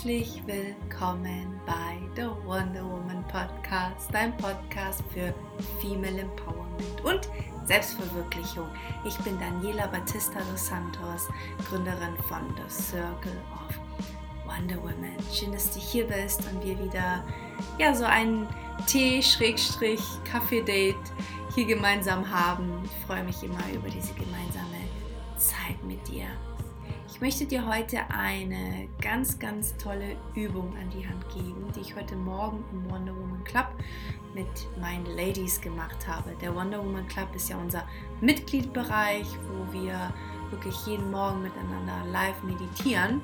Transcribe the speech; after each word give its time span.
Herzlich 0.00 0.40
willkommen 0.46 1.60
bei 1.66 1.98
The 2.16 2.30
Wonder 2.46 2.82
Woman 2.82 3.22
Podcast, 3.28 4.08
dein 4.10 4.34
Podcast 4.38 5.04
für 5.12 5.34
Female 5.78 6.22
Empowerment 6.22 7.04
und 7.04 7.28
Selbstverwirklichung. 7.66 8.66
Ich 9.04 9.14
bin 9.18 9.38
Daniela 9.38 9.88
Batista 9.88 10.40
dos 10.50 10.68
Santos, 10.68 11.28
Gründerin 11.68 12.16
von 12.28 12.40
The 12.56 12.62
Circle 12.72 13.36
of 13.52 13.78
Wonder 14.46 14.78
Woman. 14.78 15.18
Schön, 15.30 15.52
dass 15.52 15.70
du 15.74 15.78
hier 15.78 16.06
bist 16.06 16.50
und 16.50 16.64
wir 16.64 16.82
wieder 16.82 17.22
ja 17.76 17.94
so 17.94 18.04
ein 18.04 18.48
Tee-Kaffee-Date 18.86 20.96
hier 21.54 21.66
gemeinsam 21.66 22.30
haben. 22.30 22.80
Ich 22.86 23.06
freue 23.06 23.24
mich 23.24 23.42
immer 23.42 23.70
über 23.70 23.90
diese 23.90 24.14
gemeinsame 24.14 24.78
Zeit 25.36 25.84
mit 25.84 26.08
dir. 26.08 26.28
Ich 27.20 27.22
möchte 27.22 27.44
dir 27.44 27.66
heute 27.66 27.98
eine 28.08 28.88
ganz, 29.02 29.38
ganz 29.38 29.76
tolle 29.76 30.16
Übung 30.34 30.74
an 30.78 30.88
die 30.88 31.06
Hand 31.06 31.22
geben, 31.28 31.70
die 31.76 31.80
ich 31.80 31.94
heute 31.94 32.16
Morgen 32.16 32.64
im 32.72 32.90
Wonder 32.90 33.14
Woman 33.14 33.44
Club 33.44 33.66
mit 34.32 34.46
meinen 34.80 35.04
Ladies 35.04 35.60
gemacht 35.60 36.08
habe. 36.08 36.34
Der 36.40 36.54
Wonder 36.54 36.82
Woman 36.82 37.06
Club 37.08 37.28
ist 37.34 37.50
ja 37.50 37.58
unser 37.58 37.86
Mitgliedbereich, 38.22 39.26
wo 39.42 39.70
wir 39.70 40.14
wirklich 40.48 40.74
jeden 40.86 41.10
Morgen 41.10 41.42
miteinander 41.42 42.06
live 42.10 42.42
meditieren. 42.42 43.20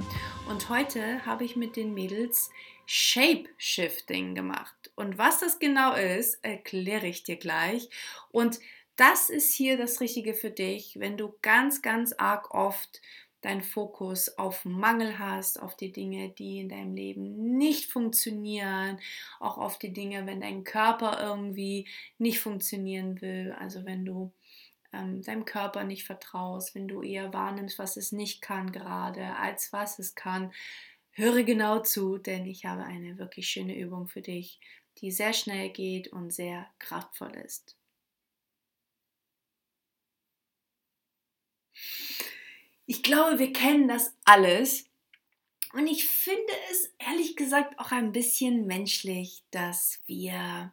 Und 0.47 0.69
heute 0.69 1.25
habe 1.25 1.45
ich 1.45 1.57
mit 1.57 1.75
den 1.77 1.95
Mädels 1.95 2.51
Shape 2.85 3.47
Shifting 3.57 4.35
gemacht. 4.35 4.91
Und 4.95 5.17
was 5.17 5.41
das 5.41 5.59
genau 5.59 5.95
ist, 5.95 6.45
erkläre 6.45 7.07
ich 7.07 7.23
dir 7.23 7.37
gleich. 7.37 7.89
Und 8.31 8.61
das 8.97 9.31
ist 9.31 9.55
hier 9.55 9.79
das 9.79 10.01
Richtige 10.01 10.35
für 10.35 10.51
dich, 10.51 10.99
wenn 11.01 11.17
du 11.17 11.35
ganz, 11.41 11.81
ganz 11.81 12.13
arg 12.13 12.53
oft 12.53 13.01
deinen 13.43 13.63
Fokus 13.63 14.39
auf 14.39 14.65
Mangel 14.65 15.19
hast, 15.19 15.61
auf 15.63 15.77
die 15.77 15.93
Dinge, 15.93 16.31
die 16.31 16.61
in 16.61 16.69
deinem 16.69 16.95
Leben 16.95 17.57
nicht 17.59 17.91
funktionieren, 17.93 18.99
auch 19.41 19.59
auf 19.59 19.79
die 19.79 19.93
Dinge, 19.93 20.27
wenn 20.27 20.41
dein 20.41 20.65
Körper 20.65 21.21
irgendwie 21.21 21.87
nicht 22.19 22.41
funktionieren 22.41 23.21
will, 23.21 23.55
also 23.59 23.85
wenn 23.85 24.05
du 24.05 24.33
ähm, 24.93 25.23
deinem 25.23 25.45
Körper 25.45 25.85
nicht 25.85 26.05
vertraust, 26.05 26.75
wenn 26.75 26.89
du 26.89 27.03
eher 27.03 27.33
wahrnimmst, 27.33 27.79
was 27.79 27.97
es 27.97 28.13
nicht 28.13 28.43
kann 28.43 28.73
gerade, 28.73 29.37
als 29.37 29.73
was 29.73 29.99
es 29.99 30.15
kann, 30.15 30.53
höre 31.13 31.43
genau 31.45 31.81
zu, 31.81 32.19
denn 32.19 32.47
ich 32.47 32.65
habe 32.67 32.85
eine 32.85 33.19
wirklich 33.19 33.49
schöne 33.49 33.77
Übung 33.77 34.09
für 34.09 34.23
dich, 34.23 34.61
die 34.99 35.11
sehr 35.11 35.33
schnell 35.33 35.71
geht 35.71 36.09
und 36.09 36.33
sehr 36.33 36.67
kraftvoll 36.79 37.33
ist. 37.37 37.77
Ich 42.87 43.03
glaube, 43.03 43.39
wir 43.39 43.53
kennen 43.53 43.89
das 43.89 44.15
alles. 44.25 44.87
Und 45.73 45.89
ich 45.89 46.09
finde 46.09 46.53
es 46.71 46.95
ehrlich 46.99 47.37
gesagt 47.37 47.79
auch 47.79 47.91
ein 47.91 48.13
bisschen 48.13 48.67
menschlich, 48.67 49.43
dass 49.51 50.01
wir 50.07 50.73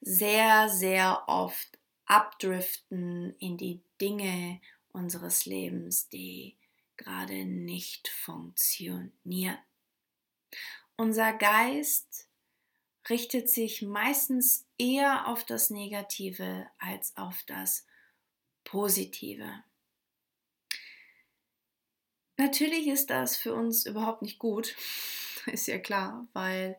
sehr, 0.00 0.68
sehr 0.68 1.24
oft 1.28 1.78
abdriften 2.06 3.34
in 3.38 3.56
die 3.56 3.80
Dinge 4.00 4.60
unseres 4.92 5.46
Lebens, 5.46 6.08
die 6.08 6.56
gerade 6.96 7.44
nicht 7.44 8.08
funktionieren. 8.08 9.58
Unser 10.96 11.32
Geist 11.32 12.28
richtet 13.08 13.48
sich 13.48 13.82
meistens 13.82 14.66
eher 14.78 15.26
auf 15.28 15.44
das 15.44 15.70
Negative 15.70 16.66
als 16.78 17.16
auf 17.16 17.42
das 17.46 17.86
Positive. 18.64 19.64
Natürlich 22.36 22.88
ist 22.88 23.10
das 23.10 23.36
für 23.36 23.54
uns 23.54 23.86
überhaupt 23.86 24.22
nicht 24.22 24.38
gut, 24.38 24.74
ist 25.46 25.66
ja 25.68 25.78
klar, 25.78 26.26
weil 26.32 26.78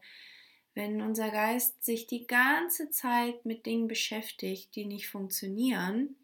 wenn 0.73 1.01
unser 1.01 1.29
Geist 1.29 1.83
sich 1.83 2.05
die 2.05 2.27
ganze 2.27 2.89
Zeit 2.89 3.45
mit 3.45 3.65
Dingen 3.65 3.87
beschäftigt, 3.87 4.75
die 4.75 4.85
nicht 4.85 5.07
funktionieren, 5.07 6.17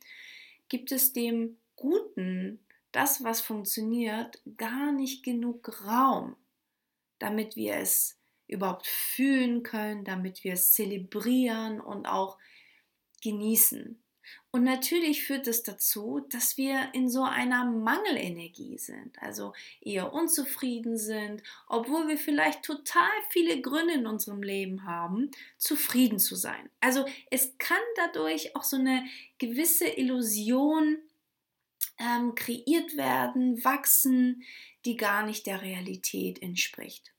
gibt 0.67 0.91
es 0.91 1.13
dem 1.13 1.57
Guten, 1.77 2.59
das, 2.91 3.23
was 3.23 3.39
funktioniert, 3.39 4.41
gar 4.57 4.91
nicht 4.91 5.23
genug 5.23 5.81
Raum, 5.87 6.35
damit 7.17 7.55
wir 7.55 7.75
es 7.75 8.19
überhaupt 8.47 8.85
fühlen 8.85 9.63
können, 9.63 10.03
damit 10.03 10.43
wir 10.43 10.53
es 10.53 10.73
zelebrieren 10.73 11.79
und 11.79 12.05
auch 12.05 12.37
genießen. 13.23 14.01
Und 14.51 14.63
natürlich 14.63 15.23
führt 15.23 15.47
es 15.47 15.63
das 15.63 15.75
dazu, 15.75 16.25
dass 16.29 16.57
wir 16.57 16.89
in 16.93 17.09
so 17.09 17.23
einer 17.23 17.65
Mangelenergie 17.65 18.77
sind, 18.77 19.21
also 19.21 19.53
eher 19.79 20.13
unzufrieden 20.13 20.97
sind, 20.97 21.41
obwohl 21.67 22.07
wir 22.07 22.17
vielleicht 22.17 22.63
total 22.63 23.11
viele 23.29 23.61
Gründe 23.61 23.93
in 23.93 24.07
unserem 24.07 24.43
Leben 24.43 24.85
haben, 24.85 25.31
zufrieden 25.57 26.19
zu 26.19 26.35
sein. 26.35 26.69
Also 26.79 27.05
es 27.29 27.57
kann 27.57 27.81
dadurch 27.95 28.55
auch 28.55 28.63
so 28.63 28.77
eine 28.77 29.05
gewisse 29.37 29.87
Illusion 29.87 30.97
ähm, 31.97 32.35
kreiert 32.35 32.97
werden, 32.97 33.63
wachsen, 33.63 34.43
die 34.85 34.97
gar 34.97 35.25
nicht 35.25 35.45
der 35.45 35.61
Realität 35.61 36.41
entspricht. 36.41 37.13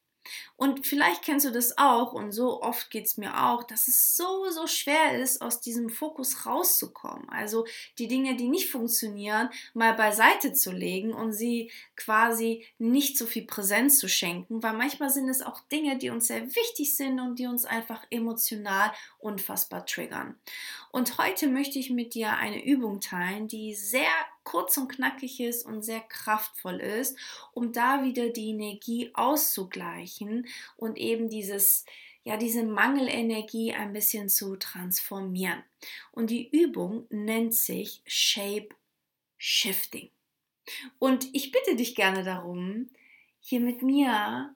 Und 0.56 0.86
vielleicht 0.86 1.22
kennst 1.22 1.46
du 1.46 1.50
das 1.50 1.78
auch 1.78 2.12
und 2.12 2.32
so 2.32 2.62
oft 2.62 2.90
geht 2.90 3.06
es 3.06 3.16
mir 3.16 3.44
auch, 3.44 3.64
dass 3.64 3.88
es 3.88 4.16
so, 4.16 4.48
so 4.50 4.66
schwer 4.66 5.18
ist, 5.18 5.42
aus 5.42 5.60
diesem 5.60 5.90
Fokus 5.90 6.46
rauszukommen. 6.46 7.28
Also 7.28 7.66
die 7.98 8.08
Dinge, 8.08 8.36
die 8.36 8.48
nicht 8.48 8.70
funktionieren, 8.70 9.50
mal 9.74 9.94
beiseite 9.94 10.52
zu 10.52 10.70
legen 10.70 11.12
und 11.12 11.32
sie 11.32 11.70
quasi 11.96 12.64
nicht 12.78 13.18
so 13.18 13.26
viel 13.26 13.44
Präsenz 13.46 13.98
zu 13.98 14.08
schenken, 14.08 14.62
weil 14.62 14.74
manchmal 14.74 15.10
sind 15.10 15.28
es 15.28 15.42
auch 15.42 15.60
Dinge, 15.68 15.98
die 15.98 16.10
uns 16.10 16.28
sehr 16.28 16.54
wichtig 16.54 16.96
sind 16.96 17.18
und 17.18 17.38
die 17.38 17.46
uns 17.46 17.64
einfach 17.64 18.04
emotional 18.10 18.92
unfassbar 19.18 19.86
triggern. 19.86 20.38
Und 20.90 21.18
heute 21.18 21.48
möchte 21.48 21.78
ich 21.78 21.90
mit 21.90 22.14
dir 22.14 22.36
eine 22.36 22.64
Übung 22.64 23.00
teilen, 23.00 23.48
die 23.48 23.74
sehr 23.74 24.10
kurz 24.44 24.76
und 24.76 24.88
knackig 24.88 25.40
ist 25.40 25.64
und 25.64 25.82
sehr 25.82 26.00
kraftvoll 26.00 26.80
ist, 26.80 27.16
um 27.52 27.72
da 27.72 28.04
wieder 28.04 28.30
die 28.30 28.50
Energie 28.50 29.10
auszugleichen 29.14 30.46
und 30.76 30.98
eben 30.98 31.28
dieses 31.28 31.84
ja, 32.24 32.36
diese 32.36 32.62
Mangelenergie 32.62 33.72
ein 33.72 33.92
bisschen 33.92 34.28
zu 34.28 34.56
transformieren. 34.56 35.62
Und 36.12 36.30
die 36.30 36.48
Übung 36.48 37.06
nennt 37.10 37.54
sich 37.54 38.00
Shape 38.06 38.68
Shifting. 39.38 40.10
Und 41.00 41.28
ich 41.32 41.50
bitte 41.50 41.74
dich 41.74 41.96
gerne 41.96 42.22
darum, 42.22 42.88
hier 43.40 43.58
mit 43.58 43.82
mir 43.82 44.54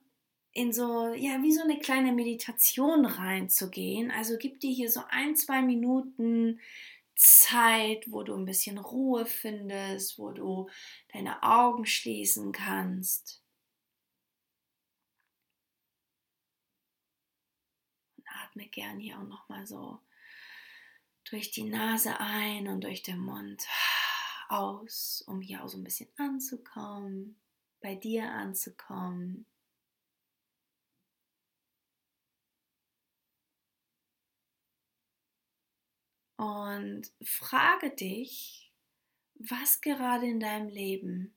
in 0.53 0.73
so, 0.73 1.13
ja, 1.15 1.43
wie 1.43 1.53
so 1.53 1.63
eine 1.63 1.79
kleine 1.81 2.13
Meditation 2.13 3.05
reinzugehen. 3.05 4.13
Also 4.13 4.37
gib 4.39 4.61
dir 4.61 4.73
hier 4.73 4.91
so 4.91 5.03
ein, 5.11 5.35
zwei 5.35 5.61
Minuten 5.61 6.61
Zeit, 7.17 8.11
wo 8.13 8.23
du 8.23 8.35
ein 8.37 8.45
bisschen 8.45 8.79
Ruhe 8.79 9.27
findest, 9.27 10.19
wo 10.19 10.33
du 10.33 10.69
deine 11.13 11.43
Augen 11.43 11.87
schließen 11.87 12.53
kannst. 12.53 13.43
Und 18.17 18.25
atme 18.29 18.69
gern 18.69 19.01
hier 19.01 19.19
auch 19.19 19.25
noch 19.27 19.49
mal 19.49 19.67
so 19.67 19.99
durch 21.25 21.51
die 21.51 21.65
Nase 21.65 22.21
ein 22.21 22.69
und 22.69 22.85
durch 22.85 23.03
den 23.03 23.19
Mund 23.19 23.67
aus, 24.49 25.25
um 25.27 25.41
hier 25.41 25.65
auch 25.65 25.69
so 25.69 25.79
ein 25.79 25.85
bisschen 25.85 26.09
anzukommen, 26.17 27.41
bei 27.81 27.95
dir 27.95 28.31
anzukommen. 28.31 29.47
Und 36.37 37.11
frage 37.23 37.91
dich, 37.91 38.71
was 39.35 39.81
gerade 39.81 40.27
in 40.27 40.41
deinem 40.41 40.69
Leben 40.69 41.35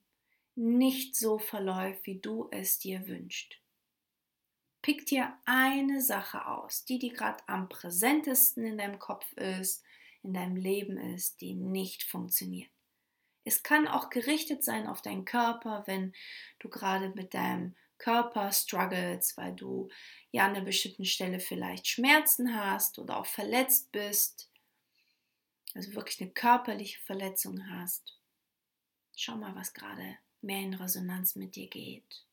nicht 0.56 1.16
so 1.16 1.40
verläuft, 1.40 2.06
wie 2.06 2.20
du 2.20 2.50
es 2.52 2.80
dir 2.80 3.08
wünschst. 3.08 3.58
Pick 4.82 5.06
dir 5.06 5.38
eine 5.46 6.02
Sache 6.02 6.46
aus, 6.48 6.86
die 6.86 7.00
dir 7.00 7.14
gerade 7.14 7.44
am 7.48 7.70
präsentesten 7.70 8.66
in 8.66 8.78
deinem 8.78 9.00
Kopf 9.00 9.32
ist, 9.34 9.84
in 10.24 10.34
deinem 10.34 10.56
Leben 10.56 10.98
ist, 10.98 11.42
die 11.42 11.54
nicht 11.54 12.04
funktioniert. 12.04 12.70
Es 13.46 13.64
kann 13.64 13.88
auch 13.88 14.10
gerichtet 14.10 14.64
sein 14.64 14.88
auf 14.88 15.02
deinen 15.02 15.26
Körper, 15.26 15.84
wenn 15.86 16.14
du 16.60 16.70
gerade 16.70 17.10
mit 17.10 17.34
deinem 17.34 17.76
Körper 17.98 18.52
struggles, 18.52 19.36
weil 19.38 19.54
du 19.54 19.90
ja 20.32 20.46
an 20.46 20.56
einer 20.56 20.66
bestimmten 20.66 21.06
Stelle 21.06 21.40
vielleicht 21.40 21.88
Schmerzen 21.88 22.56
hast 22.56 23.00
oder 23.00 23.18
auch 23.18 23.26
verletzt 23.26 23.92
bist 23.92 24.49
also 25.76 25.94
wirklich 25.94 26.22
eine 26.22 26.32
körperliche 26.32 27.00
Verletzung 27.02 27.70
hast, 27.70 28.18
schau 29.16 29.36
mal, 29.36 29.56
was 29.56 29.74
gerade 29.74 30.18
mehr 30.42 30.62
in 30.62 30.74
Resonanz 30.74 31.36
mit 31.36 31.56
dir 31.56 31.68
geht. 31.68 32.26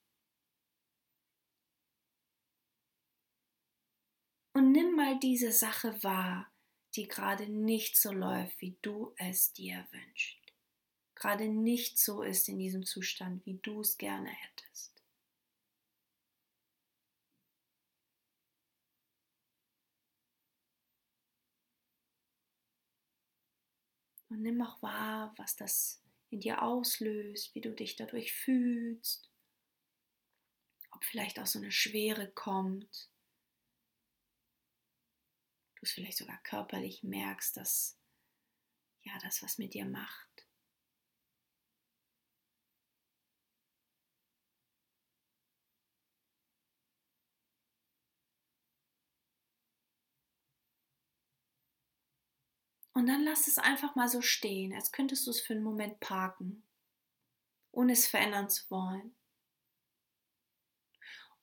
Und 4.53 4.73
nimm 4.73 4.97
mal 4.97 5.19
diese 5.19 5.53
Sache 5.53 6.03
wahr, 6.03 6.51
die 6.95 7.07
gerade 7.07 7.47
nicht 7.47 7.99
so 7.99 8.11
läuft, 8.11 8.59
wie 8.63 8.79
du 8.81 9.13
es 9.19 9.53
dir 9.53 9.87
wünschst. 9.91 10.39
Gerade 11.15 11.49
nicht 11.49 11.99
so 11.99 12.23
ist 12.23 12.49
in 12.49 12.59
diesem 12.59 12.85
Zustand, 12.87 13.45
wie 13.45 13.59
du 13.59 13.81
es 13.81 13.99
gerne 13.99 14.31
hättest. 14.31 14.96
Und 24.37 24.43
nimm 24.43 24.61
auch 24.61 24.83
wahr, 24.83 25.33
was 25.39 25.57
das 25.57 26.03
in 26.29 26.41
dir 26.41 26.63
auslöst, 26.63 27.55
wie 27.55 27.63
du 27.63 27.75
dich 27.75 27.97
dadurch 27.97 28.35
fühlst, 28.35 29.33
ob 30.91 31.03
vielleicht 31.07 31.39
auch 31.39 31.47
so 31.47 31.59
eine 31.59 31.73
Schwere 31.73 32.31
kommt, 32.33 33.09
du 35.77 35.81
es 35.81 35.93
vielleicht 35.93 36.19
sogar 36.19 36.39
körperlich 36.43 37.03
merkst, 37.03 37.57
dass 37.57 37.99
ja 39.05 39.19
das 39.23 39.43
was 39.43 39.57
mit 39.57 39.73
dir 39.73 39.87
macht. 39.87 40.26
Und 52.97 53.09
dann 53.09 53.25
lass 53.25 53.47
es 53.47 53.59
einfach 53.59 53.95
mal 53.95 54.09
so 54.09 54.23
stehen, 54.23 54.73
als 54.73 54.91
könntest 54.91 55.27
du 55.27 55.31
es 55.31 55.39
für 55.39 55.53
einen 55.53 55.63
Moment 55.63 56.01
parken, 56.01 56.63
ohne 57.71 57.93
es 57.93 58.07
verändern 58.07 58.49
zu 58.49 58.71
wollen. 58.71 59.15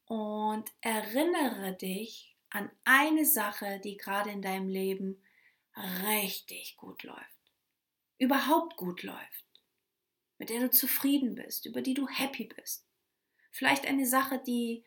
Und 0.06 0.72
erinnere 0.82 1.74
dich 1.74 2.36
an 2.50 2.72
eine 2.86 3.24
Sache, 3.24 3.80
die 3.84 3.98
gerade 3.98 4.32
in 4.32 4.42
deinem 4.42 4.68
Leben 4.68 5.22
richtig 6.08 6.76
gut 6.76 7.04
läuft, 7.04 7.54
überhaupt 8.18 8.76
gut 8.76 9.04
läuft, 9.04 9.46
mit 10.40 10.50
der 10.50 10.60
du 10.60 10.72
zufrieden 10.72 11.36
bist, 11.36 11.68
über 11.68 11.84
die 11.84 11.94
du 11.94 12.08
happy 12.08 12.46
bist. 12.46 12.84
Vielleicht 13.52 13.86
eine 13.86 14.08
Sache, 14.08 14.40
die 14.40 14.84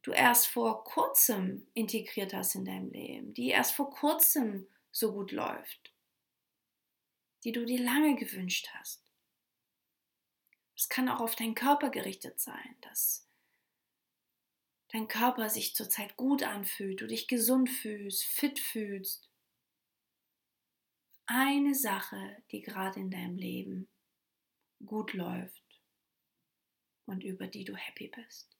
du 0.00 0.12
erst 0.12 0.46
vor 0.46 0.82
kurzem 0.84 1.66
integriert 1.74 2.32
hast 2.32 2.54
in 2.54 2.64
deinem 2.64 2.90
Leben, 2.90 3.34
die 3.34 3.50
erst 3.50 3.74
vor 3.74 3.90
kurzem 3.90 4.66
so 4.92 5.12
gut 5.12 5.32
läuft, 5.32 5.92
die 7.44 7.52
du 7.52 7.64
dir 7.64 7.82
lange 7.82 8.14
gewünscht 8.16 8.68
hast. 8.74 9.02
Es 10.76 10.88
kann 10.88 11.08
auch 11.08 11.20
auf 11.20 11.34
deinen 11.34 11.54
Körper 11.54 11.90
gerichtet 11.90 12.38
sein, 12.40 12.76
dass 12.82 13.28
dein 14.88 15.08
Körper 15.08 15.48
sich 15.48 15.74
zurzeit 15.74 16.16
gut 16.16 16.42
anfühlt, 16.42 17.00
du 17.00 17.06
dich 17.06 17.26
gesund 17.26 17.70
fühlst, 17.70 18.24
fit 18.24 18.58
fühlst. 18.58 19.30
Eine 21.26 21.74
Sache, 21.74 22.42
die 22.50 22.60
gerade 22.60 23.00
in 23.00 23.10
deinem 23.10 23.36
Leben 23.36 23.88
gut 24.84 25.14
läuft 25.14 25.62
und 27.06 27.24
über 27.24 27.46
die 27.46 27.64
du 27.64 27.74
happy 27.74 28.08
bist. 28.08 28.51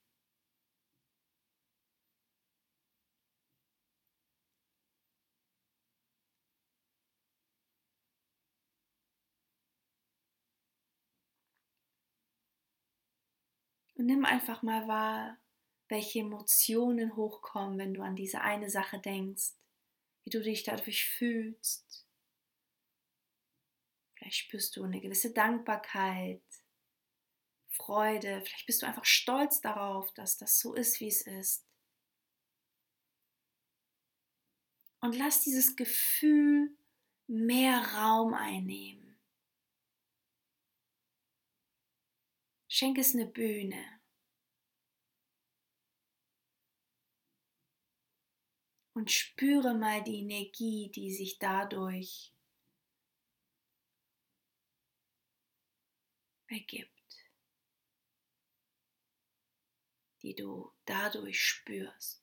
Und 13.95 14.07
nimm 14.07 14.25
einfach 14.25 14.63
mal 14.63 14.89
wahr, 14.89 15.39
welche 15.89 16.21
Emotionen 16.21 17.17
hochkommen, 17.17 17.79
wenn 17.79 17.95
du 17.95 18.03
an 18.03 18.17
diese 18.17 18.41
eine 18.41 18.71
Sache 18.71 18.99
denkst, 18.99 19.53
wie 20.25 20.31
du 20.31 20.41
dich 20.41 20.63
dadurch 20.63 21.05
fühlst. 21.05 22.07
Vielleicht 24.15 24.37
spürst 24.37 24.77
du 24.77 24.85
eine 24.85 25.01
gewisse 25.01 25.33
Dankbarkeit, 25.33 26.43
Freude, 27.69 28.43
vielleicht 28.43 28.67
bist 28.67 28.83
du 28.83 28.87
einfach 28.87 29.05
stolz 29.05 29.61
darauf, 29.61 30.13
dass 30.13 30.37
das 30.37 30.59
so 30.61 30.75
ist, 30.75 31.01
wie 31.01 31.09
es 31.09 31.23
ist. 31.23 31.67
Und 35.01 35.17
lass 35.17 35.41
dieses 35.41 35.75
Gefühl 35.75 36.77
mehr 37.27 37.79
Raum 37.95 38.35
einnehmen. 38.35 39.02
Schenk 42.83 42.99
es 42.99 43.15
eine 43.15 43.27
Bühne. 43.27 44.01
Und 48.97 49.09
spüre 49.09 49.73
mal 49.73 50.03
die 50.03 50.19
Energie, 50.19 50.91
die 50.91 51.13
sich 51.13 51.39
dadurch 51.39 52.35
ergibt, 56.49 57.25
die 60.23 60.35
du 60.35 60.73
dadurch 60.85 61.41
spürst. 61.41 62.22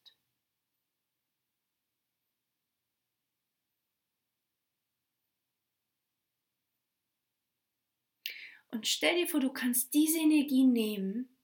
Und 8.72 8.88
stell 8.88 9.16
dir 9.16 9.28
vor, 9.28 9.40
du 9.40 9.52
kannst 9.52 9.94
diese 9.94 10.20
Energie 10.20 10.66
nehmen 10.66 11.36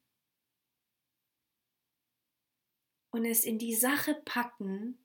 und 3.12 3.25
es 3.25 3.44
in 3.44 3.57
die 3.57 3.74
Sache 3.74 4.13
packen 4.25 5.00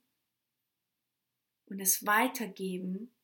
und 1.67 1.81
es 1.81 2.05
weitergeben 2.05 3.15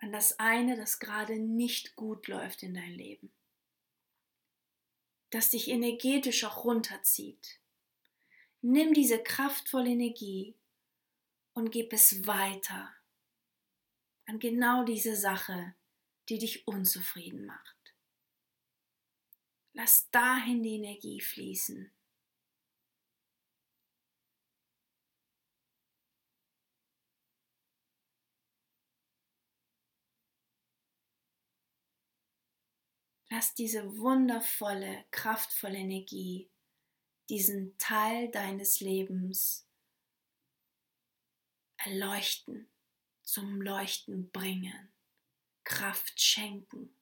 an 0.00 0.10
das 0.10 0.38
eine, 0.40 0.76
das 0.76 0.98
gerade 0.98 1.38
nicht 1.38 1.94
gut 1.94 2.26
läuft 2.26 2.64
in 2.64 2.74
dein 2.74 2.92
Leben. 2.92 3.32
Das 5.30 5.50
dich 5.50 5.68
energetisch 5.68 6.44
auch 6.44 6.64
runterzieht. 6.64 7.60
Nimm 8.60 8.94
diese 8.94 9.22
kraftvolle 9.22 9.90
Energie 9.90 10.56
und 11.52 11.70
gib 11.70 11.92
es 11.92 12.26
weiter 12.26 12.92
an 14.26 14.38
genau 14.38 14.84
diese 14.84 15.16
Sache, 15.16 15.74
die 16.32 16.38
dich 16.38 16.66
unzufrieden 16.66 17.44
macht. 17.44 17.94
Lass 19.74 20.10
dahin 20.10 20.62
die 20.62 20.76
Energie 20.76 21.20
fließen. 21.20 21.92
Lass 33.28 33.54
diese 33.54 33.98
wundervolle, 33.98 35.04
kraftvolle 35.10 35.76
Energie 35.76 36.50
diesen 37.28 37.76
Teil 37.76 38.30
deines 38.30 38.80
Lebens 38.80 39.66
erleuchten, 41.76 42.70
zum 43.22 43.60
Leuchten 43.60 44.30
bringen. 44.30 44.91
Kraft 45.64 46.20
schenken. 46.20 46.94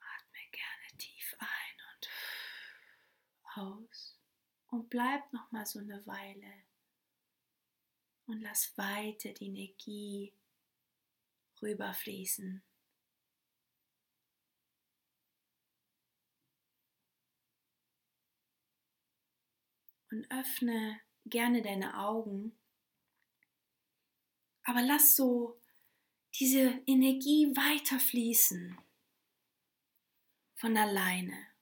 Atme 0.00 0.38
gerne 0.52 0.98
tief 0.98 1.34
ein 1.38 1.48
und 1.94 2.08
aus 3.56 4.18
und 4.68 4.88
bleib 4.90 5.32
noch 5.32 5.50
mal 5.52 5.66
so 5.66 5.78
eine 5.78 6.04
Weile 6.06 6.64
und 8.26 8.40
lass 8.40 8.76
weiter 8.76 9.32
die 9.32 9.46
Energie 9.46 10.32
rüberfließen. 11.60 12.62
Und 20.10 20.30
öffne 20.30 21.00
gerne 21.24 21.60
deine 21.60 21.98
Augen, 21.98 22.56
aber 24.62 24.82
lass 24.82 25.16
so 25.16 25.60
diese 26.38 26.82
Energie 26.86 27.54
weiter 27.56 27.98
fließen 27.98 28.78
von 30.54 30.76
alleine. 30.76 31.53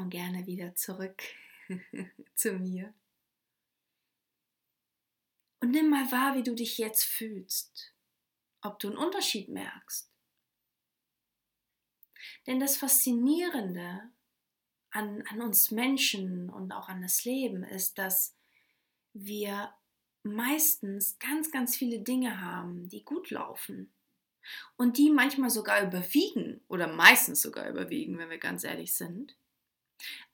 Komm 0.00 0.08
gerne 0.08 0.46
wieder 0.46 0.74
zurück 0.76 1.22
zu 2.34 2.54
mir. 2.54 2.94
Und 5.60 5.72
nimm 5.72 5.90
mal 5.90 6.10
wahr, 6.10 6.34
wie 6.36 6.42
du 6.42 6.54
dich 6.54 6.78
jetzt 6.78 7.04
fühlst, 7.04 7.92
ob 8.62 8.78
du 8.78 8.88
einen 8.88 8.96
Unterschied 8.96 9.50
merkst. 9.50 10.10
Denn 12.46 12.60
das 12.60 12.78
Faszinierende 12.78 14.10
an, 14.90 15.22
an 15.28 15.42
uns 15.42 15.70
Menschen 15.70 16.48
und 16.48 16.72
auch 16.72 16.88
an 16.88 17.02
das 17.02 17.26
Leben 17.26 17.62
ist, 17.62 17.98
dass 17.98 18.34
wir 19.12 19.74
meistens 20.22 21.18
ganz, 21.18 21.50
ganz 21.50 21.76
viele 21.76 22.00
Dinge 22.00 22.40
haben, 22.40 22.88
die 22.88 23.04
gut 23.04 23.28
laufen. 23.30 23.92
Und 24.78 24.96
die 24.96 25.10
manchmal 25.10 25.50
sogar 25.50 25.86
überwiegen 25.86 26.62
oder 26.68 26.86
meistens 26.86 27.42
sogar 27.42 27.68
überwiegen, 27.68 28.16
wenn 28.16 28.30
wir 28.30 28.38
ganz 28.38 28.64
ehrlich 28.64 28.94
sind. 28.94 29.36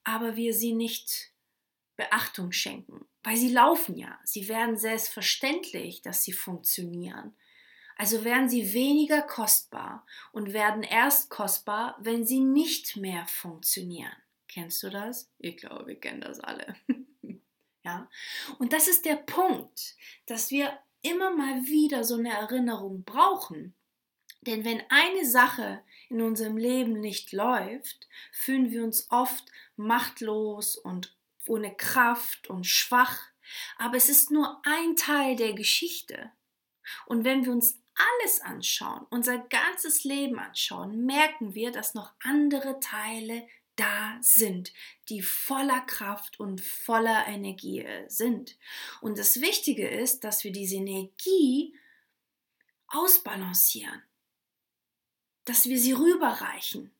Aber 0.03 0.35
wir 0.35 0.53
sie 0.53 0.73
nicht 0.73 1.31
Beachtung 1.95 2.51
schenken, 2.51 3.05
weil 3.23 3.37
sie 3.37 3.51
laufen 3.51 3.97
ja. 3.97 4.19
Sie 4.23 4.47
werden 4.47 4.77
selbstverständlich, 4.77 6.01
dass 6.01 6.23
sie 6.23 6.33
funktionieren. 6.33 7.35
Also 7.97 8.23
werden 8.23 8.47
sie 8.47 8.73
weniger 8.73 9.23
kostbar 9.23 10.05
und 10.31 10.53
werden 10.53 10.83
erst 10.83 11.31
kostbar, 11.31 11.97
wenn 11.99 12.25
sie 12.25 12.39
nicht 12.39 12.95
mehr 12.95 13.25
funktionieren. 13.25 14.15
Kennst 14.47 14.83
du 14.83 14.89
das? 14.89 15.31
Ich 15.39 15.57
glaube, 15.57 15.87
wir 15.87 15.99
kennen 15.99 16.21
das 16.21 16.39
alle. 16.39 16.75
ja. 17.83 18.09
Und 18.59 18.71
das 18.71 18.87
ist 18.87 19.05
der 19.05 19.15
Punkt, 19.15 19.95
dass 20.27 20.51
wir 20.51 20.79
immer 21.01 21.35
mal 21.35 21.65
wieder 21.65 22.03
so 22.03 22.15
eine 22.15 22.31
Erinnerung 22.31 23.03
brauchen. 23.03 23.75
Denn 24.41 24.63
wenn 24.63 24.81
eine 24.89 25.25
Sache 25.25 25.83
in 26.09 26.21
unserem 26.21 26.57
Leben 26.57 26.99
nicht 26.99 27.31
läuft, 27.31 28.07
fühlen 28.31 28.71
wir 28.71 28.83
uns 28.83 29.07
oft 29.09 29.45
machtlos 29.75 30.77
und 30.77 31.15
ohne 31.47 31.75
Kraft 31.75 32.49
und 32.49 32.65
schwach. 32.65 33.19
Aber 33.77 33.95
es 33.97 34.09
ist 34.09 34.31
nur 34.31 34.61
ein 34.65 34.95
Teil 34.95 35.35
der 35.35 35.53
Geschichte. 35.53 36.31
Und 37.05 37.23
wenn 37.23 37.45
wir 37.45 37.51
uns 37.51 37.79
alles 38.21 38.41
anschauen, 38.41 39.05
unser 39.09 39.39
ganzes 39.39 40.03
Leben 40.03 40.39
anschauen, 40.39 41.05
merken 41.05 41.55
wir, 41.55 41.71
dass 41.71 41.93
noch 41.93 42.13
andere 42.23 42.79
Teile 42.79 43.47
da 43.75 44.17
sind, 44.21 44.73
die 45.09 45.21
voller 45.21 45.81
Kraft 45.81 46.39
und 46.39 46.61
voller 46.61 47.27
Energie 47.27 47.85
sind. 48.07 48.57
Und 49.01 49.17
das 49.17 49.39
Wichtige 49.39 49.87
ist, 49.87 50.23
dass 50.23 50.43
wir 50.43 50.51
diese 50.51 50.75
Energie 50.75 51.75
ausbalancieren, 52.87 54.01
dass 55.47 55.65
wir 55.65 55.79
sie 55.79 55.93
rüberreichen 55.93 56.91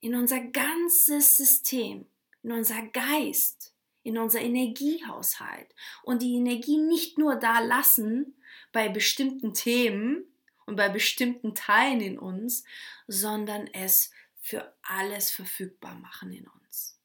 in 0.00 0.14
unser 0.14 0.40
ganzes 0.40 1.36
System, 1.36 2.06
in 2.42 2.52
unser 2.52 2.80
Geist, 2.86 3.74
in 4.02 4.16
unser 4.16 4.40
Energiehaushalt 4.40 5.74
und 6.02 6.22
die 6.22 6.36
Energie 6.36 6.78
nicht 6.78 7.18
nur 7.18 7.36
da 7.36 7.60
lassen 7.60 8.34
bei 8.72 8.88
bestimmten 8.88 9.52
Themen 9.52 10.24
und 10.64 10.76
bei 10.76 10.88
bestimmten 10.88 11.54
Teilen 11.54 12.00
in 12.00 12.18
uns, 12.18 12.64
sondern 13.08 13.66
es 13.68 14.10
für 14.40 14.74
alles 14.82 15.30
verfügbar 15.30 15.96
machen 15.96 16.32
in 16.32 16.46
uns. 16.46 16.98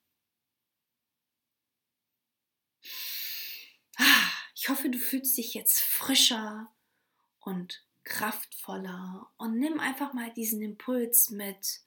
Ah, 3.98 4.32
ich 4.56 4.70
hoffe, 4.70 4.90
du 4.90 5.00
fühlst 5.00 5.38
dich 5.38 5.54
jetzt 5.54 5.82
frischer 5.82 6.72
und 7.40 7.84
kraftvoller 8.03 9.29
und 9.38 9.58
nimm 9.58 9.79
einfach 9.79 10.13
mal 10.13 10.31
diesen 10.34 10.62
Impuls 10.62 11.29
mit, 11.29 11.81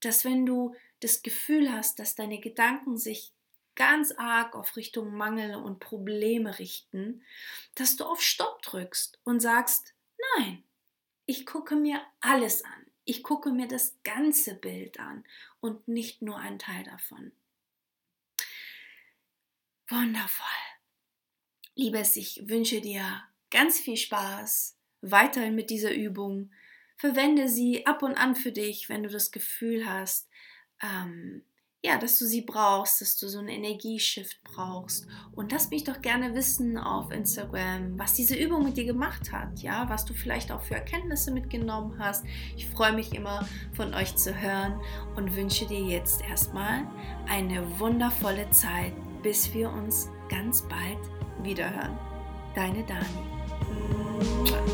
dass 0.00 0.24
wenn 0.24 0.46
du 0.46 0.74
das 1.00 1.22
Gefühl 1.22 1.72
hast, 1.72 1.98
dass 1.98 2.14
deine 2.14 2.40
Gedanken 2.40 2.96
sich 2.96 3.32
ganz 3.74 4.12
arg 4.12 4.54
auf 4.54 4.76
Richtung 4.76 5.14
Mangel 5.14 5.56
und 5.56 5.80
Probleme 5.80 6.58
richten, 6.58 7.24
dass 7.74 7.96
du 7.96 8.04
auf 8.04 8.20
Stopp 8.20 8.62
drückst 8.62 9.18
und 9.24 9.40
sagst, 9.40 9.94
nein, 10.36 10.62
ich 11.26 11.46
gucke 11.46 11.76
mir 11.76 12.02
alles 12.20 12.64
an. 12.64 12.86
Ich 13.04 13.22
gucke 13.22 13.50
mir 13.50 13.66
das 13.66 13.96
ganze 14.04 14.54
Bild 14.54 15.00
an 15.00 15.24
und 15.60 15.88
nicht 15.88 16.22
nur 16.22 16.38
einen 16.38 16.58
Teil 16.58 16.84
davon. 16.84 17.32
Wundervoll. 19.88 20.46
Liebes, 21.74 22.16
ich 22.16 22.48
wünsche 22.48 22.80
dir 22.80 23.24
ganz 23.50 23.80
viel 23.80 23.96
Spaß 23.96 24.76
weiterhin 25.02 25.54
mit 25.54 25.70
dieser 25.70 25.92
Übung. 25.92 26.50
Verwende 26.96 27.48
sie 27.48 27.84
ab 27.86 28.02
und 28.02 28.14
an 28.14 28.34
für 28.34 28.52
dich, 28.52 28.88
wenn 28.88 29.02
du 29.02 29.08
das 29.08 29.32
Gefühl 29.32 29.86
hast, 29.86 30.28
ähm, 30.82 31.42
ja, 31.84 31.98
dass 31.98 32.18
du 32.18 32.26
sie 32.26 32.42
brauchst, 32.42 33.00
dass 33.00 33.16
du 33.16 33.26
so 33.26 33.40
einen 33.40 33.48
Energieshift 33.48 34.40
brauchst. 34.44 35.08
Und 35.34 35.50
lass 35.50 35.70
mich 35.70 35.82
doch 35.82 36.00
gerne 36.00 36.32
wissen 36.34 36.78
auf 36.78 37.10
Instagram, 37.10 37.98
was 37.98 38.14
diese 38.14 38.36
Übung 38.36 38.62
mit 38.64 38.76
dir 38.76 38.84
gemacht 38.84 39.32
hat, 39.32 39.58
ja, 39.58 39.88
was 39.88 40.04
du 40.04 40.14
vielleicht 40.14 40.52
auch 40.52 40.62
für 40.62 40.74
Erkenntnisse 40.74 41.32
mitgenommen 41.32 41.98
hast. 41.98 42.24
Ich 42.56 42.66
freue 42.66 42.92
mich 42.92 43.12
immer 43.14 43.48
von 43.72 43.94
euch 43.94 44.14
zu 44.14 44.40
hören 44.40 44.80
und 45.16 45.34
wünsche 45.34 45.66
dir 45.66 45.80
jetzt 45.80 46.22
erstmal 46.22 46.86
eine 47.28 47.80
wundervolle 47.80 48.48
Zeit, 48.50 48.92
bis 49.24 49.52
wir 49.52 49.68
uns 49.68 50.08
ganz 50.28 50.62
bald 50.62 50.98
wiederhören. 51.42 51.98
Deine 52.54 52.84
Dani. 52.84 53.61
아! 54.22 54.72